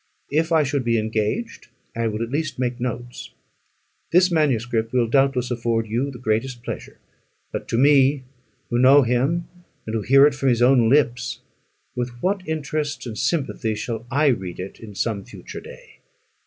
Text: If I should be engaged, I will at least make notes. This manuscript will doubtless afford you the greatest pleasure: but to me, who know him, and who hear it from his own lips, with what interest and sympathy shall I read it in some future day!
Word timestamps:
If 0.31 0.51
I 0.51 0.63
should 0.63 0.83
be 0.83 0.97
engaged, 0.97 1.67
I 1.95 2.07
will 2.07 2.23
at 2.23 2.31
least 2.31 2.57
make 2.57 2.79
notes. 2.79 3.35
This 4.11 4.31
manuscript 4.31 4.91
will 4.93 5.05
doubtless 5.05 5.51
afford 5.51 5.85
you 5.85 6.09
the 6.09 6.17
greatest 6.17 6.63
pleasure: 6.63 6.97
but 7.51 7.67
to 7.67 7.77
me, 7.77 8.23
who 8.71 8.79
know 8.79 9.03
him, 9.03 9.47
and 9.85 9.93
who 9.93 10.01
hear 10.01 10.25
it 10.25 10.33
from 10.33 10.49
his 10.49 10.63
own 10.63 10.89
lips, 10.89 11.41
with 11.95 12.19
what 12.19 12.41
interest 12.47 13.05
and 13.05 13.15
sympathy 13.15 13.75
shall 13.75 14.07
I 14.09 14.29
read 14.29 14.59
it 14.59 14.79
in 14.79 14.95
some 14.95 15.23
future 15.23 15.61
day! 15.61 15.99